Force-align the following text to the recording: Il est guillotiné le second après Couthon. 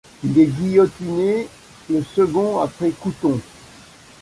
Il 0.23 0.39
est 0.39 0.47
guillotiné 0.47 1.47
le 1.91 2.01
second 2.01 2.59
après 2.59 2.89
Couthon. 2.89 3.39